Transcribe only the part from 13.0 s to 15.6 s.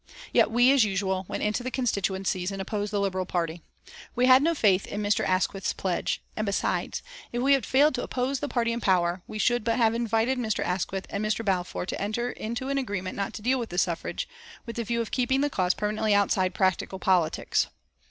not to deal with the suffrage, with the view of keeping the